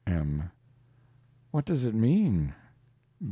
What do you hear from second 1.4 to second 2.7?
What does it mean?